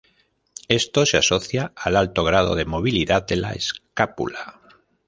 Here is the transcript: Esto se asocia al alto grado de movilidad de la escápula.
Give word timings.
Esto 0.67 1.05
se 1.05 1.17
asocia 1.17 1.73
al 1.75 1.95
alto 1.95 2.23
grado 2.23 2.55
de 2.55 2.65
movilidad 2.65 3.27
de 3.27 3.35
la 3.35 3.51
escápula. 3.51 4.59